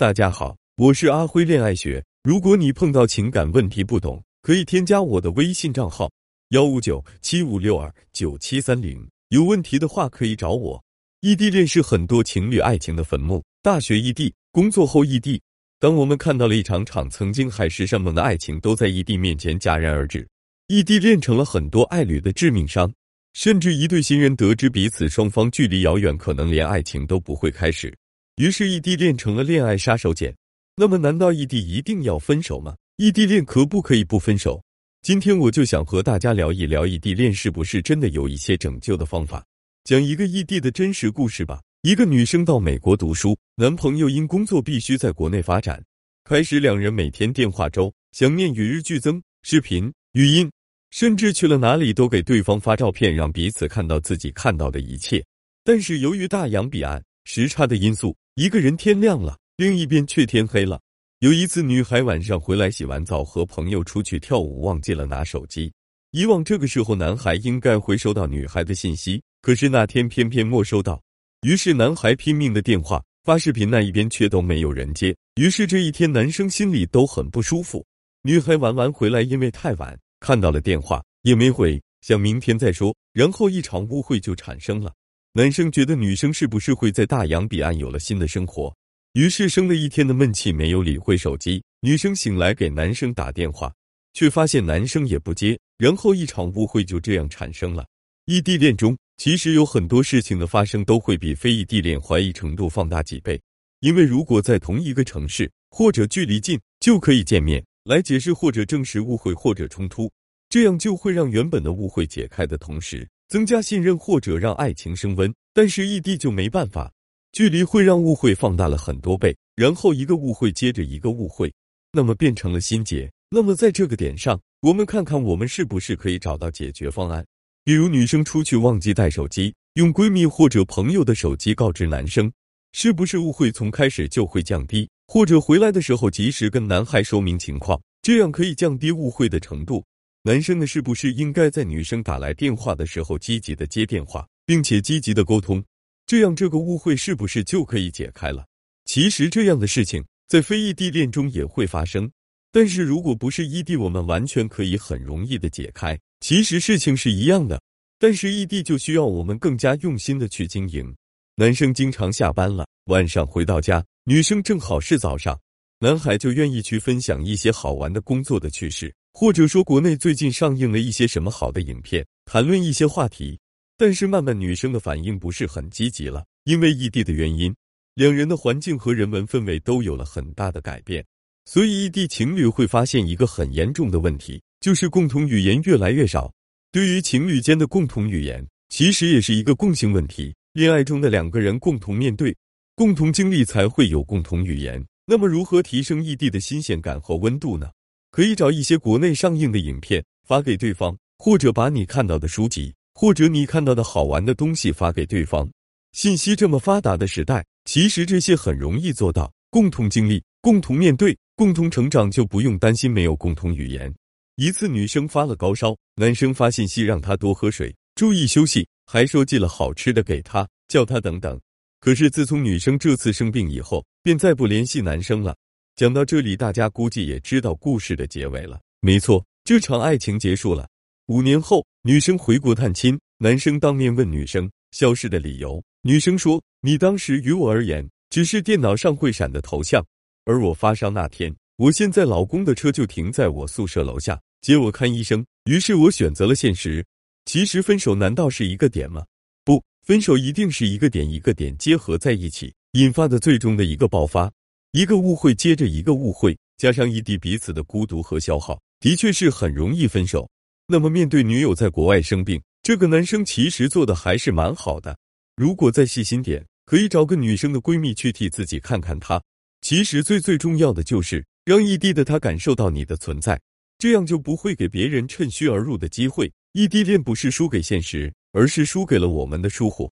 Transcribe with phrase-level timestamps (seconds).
[0.00, 2.02] 大家好，我是阿辉恋爱学。
[2.22, 6.10] 如果你碰到情感问题不懂，可以添加我的微信账号
[6.52, 9.06] 幺五九七五六二九七三零。
[9.28, 10.82] 有问题的话可以找我。
[11.20, 13.44] 异地恋是很多情侣爱情的坟墓。
[13.62, 15.38] 大学异地，工作后异地。
[15.78, 20.26] 当我们看到了一场场曾经海誓山盟的爱情都在异地面前戛然而止，
[20.68, 22.90] 异地恋成了很多爱侣的致命伤。
[23.34, 27.94] 甚至一对新人得知彼此双方距离遥远，可能连爱情都不会开始。
[28.40, 30.34] 于是异地恋成了恋爱杀手锏。
[30.74, 32.74] 那么，难道异地一定要分手吗？
[32.96, 34.64] 异地恋可不可以不分手？
[35.02, 39.44] 今天我就想和大家聊一聊异地恋是不是真的有一些拯救的方法。
[39.84, 41.60] 讲一个异地的真实故事吧。
[41.82, 45.78] 一个女生到美国读书，男朋友因工作必须在国内发展。
[46.24, 50.50] 开始两人每天电话粥，想念与日俱增，视频、语音，
[50.92, 55.22] 甚至去了哪里都给对方发照片，让彼此看到自己看到的一切。
[55.62, 60.80] 但是由于大洋彼岸时差的因素，一个人天亮了，另一边却天黑了。
[61.20, 65.70] 有一次，女孩晚上回来洗完澡，和朋友出去跳舞，忘记了拿手机。
[66.12, 71.00] 以往这个时候，男孩应该会收到女孩的信息，可是那天偏偏没收到。
[71.42, 75.14] 于是男孩拼命的电话发视频，那一边却都没有人接。
[75.36, 77.84] 于是这一天，男生心里都很不舒服。
[78.22, 82.94] 女孩玩完回来，因为太晚，看到了电话也没回，想明天再说。
[83.12, 84.92] 然后一场误会就产生了。
[85.34, 88.74] 男生觉得女生是不是会在大洋彼岸有了新的生活，
[89.12, 91.62] 于是生了一天的闷气，没有理会手机。
[91.82, 93.72] 女生醒来给男生打电话，
[94.12, 97.86] 却发现男生也不接，然后一场误会就这样产生了。
[98.24, 103.40] 异地恋中其实有很多事情的发生都会比非异地恋怀疑程度放大几倍，
[103.82, 110.10] 因为如果在同一个城市或者距离近就可以见面来解释或者证实误会或者冲突，
[110.48, 113.08] 这样就会让原本的误会解开的同时。
[113.30, 116.92] 增加信任或者让爱情升温，但是异地就没办法，
[117.30, 121.52] 距离会让误会放大了很多倍，然后一个误会接着一个误会，
[121.92, 123.08] 那么变成了心结。
[123.30, 127.24] 那么在这个点上，我们看看我们是不是可以找到解决方案。
[127.62, 132.32] 比如女生出去忘记带手机，用闺蜜或者朋友的手机告知男生，
[132.72, 134.90] 是不是误会从开始就会降低？
[135.06, 139.84] 或者回来的时候及时跟男孩说明情况，这样可以降低误会的程度。
[140.22, 145.64] 男生呢，是不是应该在女生打来电话的时候积极的接电话，并且积极的沟通，
[146.04, 148.44] 这样这个误会是不是就可以解开了？
[148.84, 152.10] 其实这样的事情在非异地恋中也会发生，
[152.52, 155.98] 但是如果不是异地，我们完全可以很容易的解开。
[156.20, 157.58] 其实事情是一样的，
[157.98, 160.94] 但是异地就需要我们更加用心的去经营。
[161.36, 165.40] 男生经常下班了，晚上回到家，女生正好是早上，
[165.78, 168.94] 男孩就愿意去分享一些好玩的工作的趣事。
[169.20, 173.38] 或者说，国内最近上映了一些什么好的影片，谈论一些话题。
[173.76, 177.54] 但是慢慢女生的反应不是很积极了，因为异地的原因，
[177.96, 181.04] 两人的环境和人文氛围都有了很大的改变。
[181.44, 186.32] 所以异地情侣会发现一个很严重的问题，就是共同语言越来越少。
[186.72, 190.34] 对于情侣间的共同语言，其实也是一个共性问题。
[190.54, 192.34] 恋爱中的两个人共同面对、
[192.74, 194.82] 共同经历，才会有共同语言。
[195.04, 197.70] 那么，如何提升异地的新鲜感和温度呢？
[198.10, 205.48] 可以找一些国内上映的影片发给对方，或者把你看到的书籍或者你看到的好玩的东西发给对方。
[205.92, 209.32] 信息这么发达的时代，其实这些很容易做到。
[209.50, 213.92] 共同经历、共同面对、共同成长，就不用担心没有共同语言。
[214.36, 221.36] 一次，女生发了高烧，男生发信息让她多喝水，注意休息，还说寄了好吃的给她，叫她等等。
[221.80, 225.36] 可是自从女生这次生病以后，便再不联系男生了。
[225.80, 228.60] 讲到这里，大家估计也知道故事的结尾了。
[228.82, 230.68] 没错，这场爱情结束了。
[231.06, 235.64] 五年后，女生回国探亲，男生当面问女生消失的理由。
[235.80, 239.82] 女生说：“你当时于我而言只是电脑上会闪的头像，
[240.26, 245.24] 而我发烧那天，我现在老公的车就停在我宿舍楼下接我看医生。
[245.46, 246.84] 于是我选择了现实。
[247.24, 249.02] 其实分手难道是一个点吗？
[249.46, 254.30] 不，分手一定是一个点一个点结合在一起引发的最终的一个爆发。”
[254.72, 260.30] 一个误会接着一个误会，加上异地彼此的孤独和消耗，的确是很容易分手。
[260.68, 264.96] 那么面对女友在国外生病，这个男生其实做的还是蛮好的。
[265.34, 269.20] 如果再细心点，可以找个女生的闺蜜去替自己看看她。
[269.60, 273.40] 其实最最重要的就是让异地的他感受到你的存在，
[273.76, 276.32] 这样就不会给别人趁虚而入的机会。
[276.52, 279.90] 异地恋不是输给现实，而是输给了我们的疏忽。